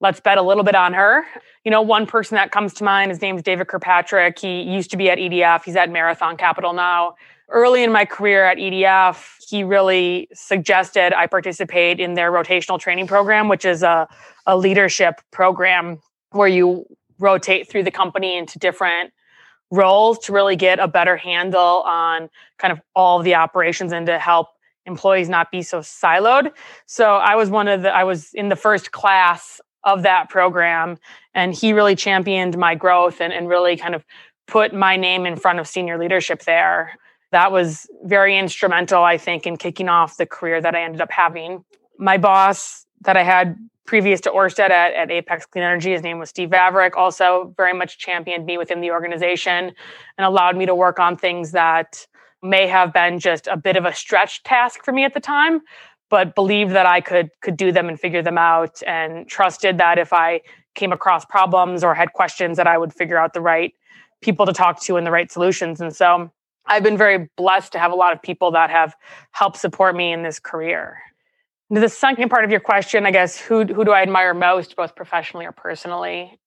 [0.00, 1.24] let's bet a little bit on her.
[1.64, 4.38] You know, one person that comes to mind, his name's David Kirkpatrick.
[4.38, 7.14] He used to be at EDF, he's at Marathon Capital now.
[7.50, 13.06] Early in my career at EDF, he really suggested I participate in their rotational training
[13.06, 14.08] program, which is a,
[14.46, 16.00] a leadership program
[16.32, 16.86] where you
[17.18, 19.12] rotate through the company into different
[19.70, 22.28] roles to really get a better handle on
[22.58, 24.48] kind of all of the operations and to help
[24.86, 26.52] employees not be so siloed.
[26.86, 30.98] So I was one of the I was in the first class of that program
[31.34, 34.04] and he really championed my growth and, and really kind of
[34.46, 36.98] put my name in front of senior leadership there.
[37.32, 41.10] That was very instrumental, I think, in kicking off the career that I ended up
[41.10, 41.64] having.
[41.98, 46.18] My boss that I had previous to Orsted at, at Apex Clean Energy, his name
[46.18, 49.72] was Steve Vavrick, also very much championed me within the organization
[50.16, 52.06] and allowed me to work on things that
[52.42, 55.60] may have been just a bit of a stretch task for me at the time
[56.10, 59.98] but believed that I could could do them and figure them out and trusted that
[59.98, 60.40] if I
[60.74, 63.72] came across problems or had questions that I would figure out the right
[64.20, 66.30] people to talk to and the right solutions and so
[66.66, 68.94] I've been very blessed to have a lot of people that have
[69.32, 70.98] helped support me in this career.
[71.70, 74.94] the second part of your question, I guess, who who do I admire most, both
[74.94, 76.38] professionally or personally?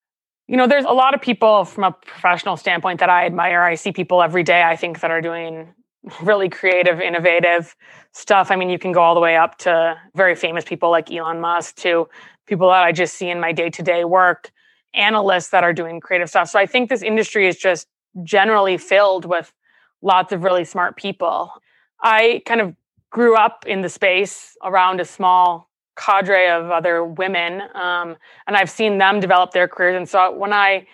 [0.48, 3.62] You know, there's a lot of people from a professional standpoint that I admire.
[3.62, 5.74] I see people every day I think that are doing
[6.22, 7.74] really creative, innovative
[8.12, 8.50] stuff.
[8.50, 11.40] I mean, you can go all the way up to very famous people like Elon
[11.40, 12.08] Musk to
[12.46, 14.50] people that I just see in my day to day work,
[14.94, 16.48] analysts that are doing creative stuff.
[16.48, 17.86] So I think this industry is just
[18.24, 19.52] generally filled with
[20.02, 21.52] lots of really smart people.
[22.02, 22.74] I kind of
[23.10, 28.70] grew up in the space around a small cadre of other women, um, and I've
[28.70, 29.96] seen them develop their careers.
[29.96, 30.86] And so when I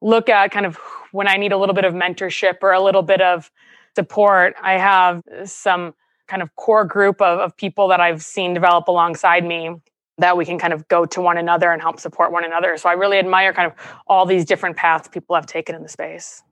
[0.00, 0.78] look at kind of
[1.12, 3.50] when I need a little bit of mentorship or a little bit of
[3.96, 4.54] support.
[4.62, 5.94] I have some
[6.28, 9.74] kind of core group of, of people that I've seen develop alongside me
[10.18, 12.76] that we can kind of go to one another and help support one another.
[12.76, 15.88] So I really admire kind of all these different paths people have taken in the
[15.88, 16.42] space.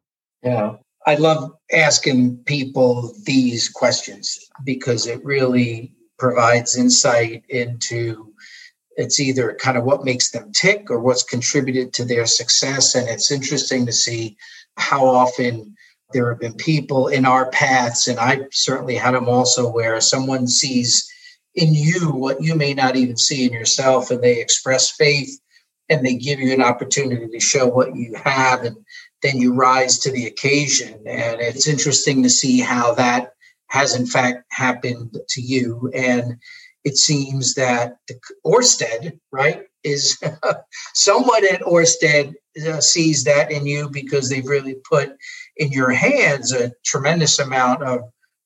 [0.42, 0.76] Yeah.
[1.06, 8.32] I love asking people these questions because it really provides insight into
[8.96, 12.94] it's either kind of what makes them tick or what's contributed to their success.
[12.94, 14.36] And it's interesting to see
[14.76, 15.74] how often
[16.14, 20.46] there have been people in our paths, and I certainly had them also, where someone
[20.46, 21.06] sees
[21.54, 25.38] in you what you may not even see in yourself, and they express faith
[25.90, 28.76] and they give you an opportunity to show what you have, and
[29.22, 30.94] then you rise to the occasion.
[31.06, 33.32] And it's interesting to see how that
[33.68, 35.90] has, in fact, happened to you.
[35.94, 36.38] And
[36.84, 40.18] it seems that the Orsted, right, is
[40.94, 42.34] someone at Orsted
[42.66, 45.16] uh, sees that in you because they've really put
[45.56, 48.00] in your hands a tremendous amount of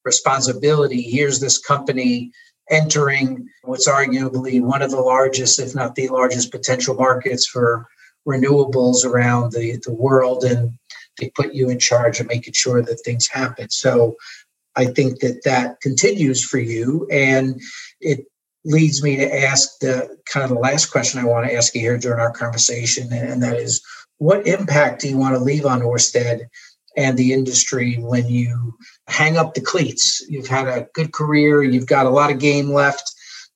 [0.04, 1.02] responsibility.
[1.02, 2.32] Here's this company
[2.70, 7.86] entering what's arguably one of the largest, if not the largest, potential markets for
[8.26, 10.44] renewables around the, the world.
[10.44, 10.78] And
[11.18, 13.70] they put you in charge of making sure that things happen.
[13.70, 14.16] So
[14.76, 17.08] I think that that continues for you.
[17.10, 17.60] And
[18.00, 18.26] it
[18.64, 21.80] leads me to ask the kind of the last question I want to ask you
[21.80, 23.12] here during our conversation.
[23.12, 23.82] And that is
[24.18, 26.46] what impact do you want to leave on Orsted
[26.98, 28.74] and the industry when you
[29.06, 30.22] hang up the cleats?
[30.28, 33.10] You've had a good career, you've got a lot of game left.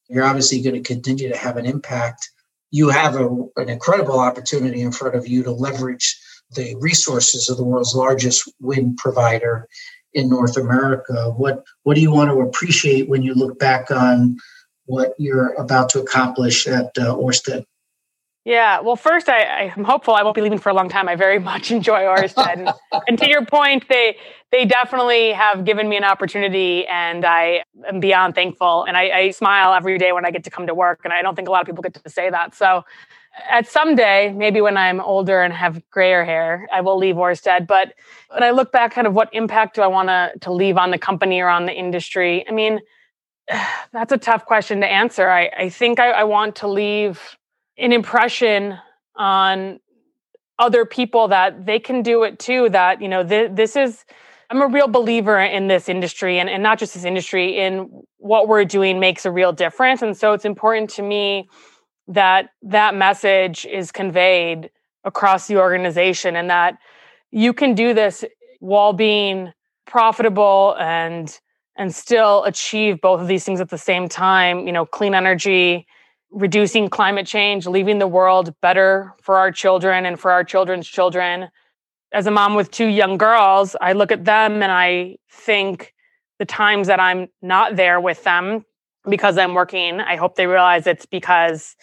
[0.09, 2.31] You're obviously going to continue to have an impact.
[2.71, 6.19] You have a, an incredible opportunity in front of you to leverage
[6.55, 9.69] the resources of the world's largest wind provider
[10.15, 11.31] in North America.
[11.31, 14.39] What what do you want to appreciate when you look back on
[14.85, 17.65] what you're about to accomplish at uh, Orsted?
[18.45, 21.09] Yeah, well, first, I, I'm hopeful I won't be leaving for a long time.
[21.09, 22.71] I very much enjoy Orsted, and,
[23.09, 24.17] and to your point, they
[24.51, 28.85] they definitely have given me an opportunity, and I am beyond thankful.
[28.85, 31.23] And I, I smile every day when I get to come to work, and I
[31.23, 32.55] don't think a lot of people get to say that.
[32.57, 32.85] So,
[33.49, 37.69] at some day, maybe when I'm older and have grayer hair, I will leave Orsted.
[37.69, 37.95] But
[38.31, 40.91] when I look back, kind of what impact do I want to to leave on
[40.91, 42.45] the company or on the industry?
[42.49, 42.81] I mean,
[43.93, 45.31] that's a tough question to answer.
[45.31, 47.39] I, I think I, I want to leave
[47.83, 48.79] an impression
[49.17, 49.79] on
[50.59, 54.05] other people that they can do it too that you know th- this is
[54.51, 58.47] i'm a real believer in this industry and, and not just this industry in what
[58.47, 60.01] we're doing makes a real difference.
[60.01, 61.49] And so it's important to me
[62.07, 64.71] that that message is conveyed
[65.05, 66.79] across the organization and that
[67.33, 68.25] you can do this
[68.61, 69.53] while being
[69.87, 71.39] profitable and
[71.77, 75.85] and still achieve both of these things at the same time you know clean energy
[76.33, 81.49] reducing climate change, leaving the world better for our children and for our children's children.
[82.13, 85.95] As a mom with two young girls, I look at them and I think
[86.39, 88.65] the times that I'm not there with them
[89.09, 91.77] because I'm working, I hope they realize it's because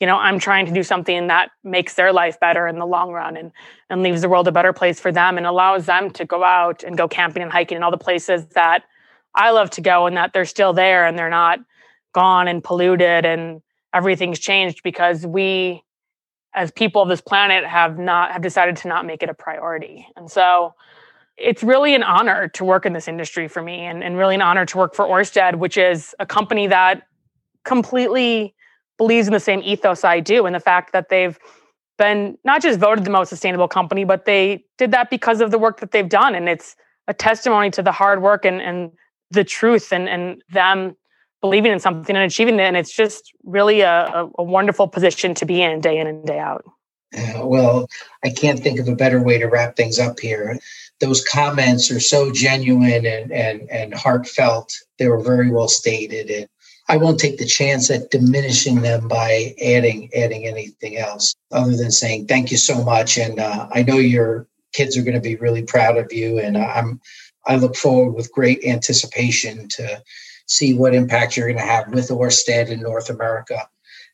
[0.00, 3.12] you know i'm trying to do something that makes their life better in the long
[3.12, 3.52] run and
[3.88, 6.82] and leaves the world a better place for them and allows them to go out
[6.82, 8.82] and go camping and hiking and all the places that
[9.34, 11.60] i love to go and that they're still there and they're not
[12.12, 13.62] gone and polluted and
[13.94, 15.82] everything's changed because we
[16.54, 20.06] as people of this planet have not have decided to not make it a priority.
[20.16, 20.74] And so
[21.36, 24.42] it's really an honor to work in this industry for me and, and really an
[24.42, 27.02] honor to work for orsted which is a company that
[27.64, 28.54] completely
[28.98, 31.36] believes in the same ethos i do and the fact that they've
[31.98, 35.58] been not just voted the most sustainable company but they did that because of the
[35.58, 36.34] work that they've done.
[36.34, 36.76] And it's
[37.08, 38.92] a testimony to the hard work and, and
[39.30, 40.96] the truth and, and them
[41.44, 42.62] believing in something and achieving it.
[42.62, 46.38] And it's just really a, a, wonderful position to be in day in and day
[46.38, 46.64] out.
[47.36, 47.86] Well,
[48.24, 50.58] I can't think of a better way to wrap things up here.
[51.00, 54.72] Those comments are so genuine and, and, and heartfelt.
[54.98, 56.30] They were very well stated.
[56.30, 56.48] And
[56.88, 61.90] I won't take the chance at diminishing them by adding adding anything else other than
[61.90, 63.18] saying thank you so much.
[63.18, 66.38] And uh, I know your kids are going to be really proud of you.
[66.38, 67.02] And I'm
[67.44, 70.02] I look forward with great anticipation to
[70.46, 73.68] see what impact you're going to have with Orsted in North America.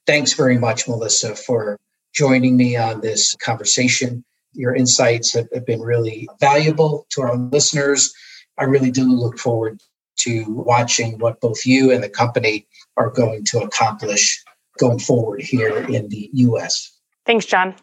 [0.07, 1.78] Thanks very much, Melissa, for
[2.12, 4.24] joining me on this conversation.
[4.53, 8.12] Your insights have, have been really valuable to our listeners.
[8.59, 9.81] I really do look forward
[10.20, 12.66] to watching what both you and the company
[12.97, 14.43] are going to accomplish
[14.78, 16.93] going forward here in the US.
[17.26, 17.74] Thanks, John.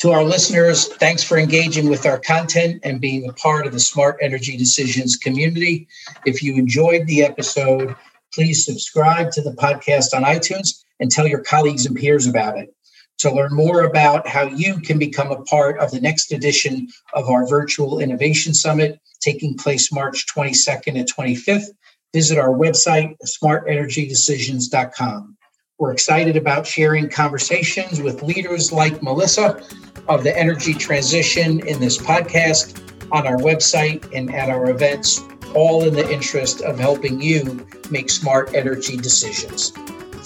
[0.00, 3.80] To our listeners, thanks for engaging with our content and being a part of the
[3.80, 5.88] Smart Energy Decisions community.
[6.26, 7.96] If you enjoyed the episode,
[8.34, 12.74] please subscribe to the podcast on iTunes and tell your colleagues and peers about it.
[13.20, 17.30] To learn more about how you can become a part of the next edition of
[17.30, 21.68] our virtual innovation summit taking place March 22nd and 25th,
[22.12, 25.35] visit our website, smartenergydecisions.com.
[25.78, 29.62] We're excited about sharing conversations with leaders like Melissa
[30.08, 32.80] of the energy transition in this podcast,
[33.12, 35.20] on our website, and at our events,
[35.54, 39.72] all in the interest of helping you make smart energy decisions.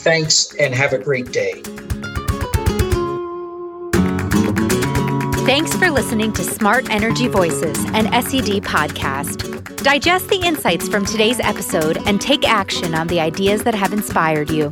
[0.04, 1.62] Thanks and have a great day.
[5.46, 9.82] Thanks for listening to Smart Energy Voices, an SED podcast.
[9.82, 14.48] Digest the insights from today's episode and take action on the ideas that have inspired
[14.48, 14.70] you.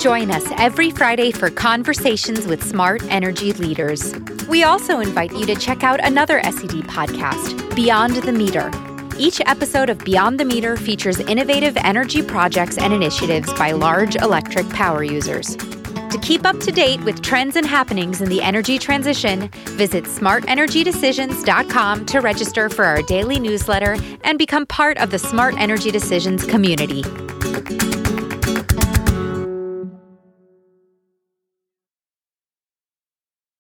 [0.00, 4.14] Join us every Friday for conversations with smart energy leaders.
[4.48, 8.70] We also invite you to check out another SED podcast, Beyond the Meter.
[9.18, 14.68] Each episode of Beyond the Meter features innovative energy projects and initiatives by large electric
[14.70, 15.56] power users.
[15.56, 22.06] To keep up to date with trends and happenings in the energy transition, visit smartenergydecisions.com
[22.06, 27.02] to register for our daily newsletter and become part of the Smart Energy Decisions community.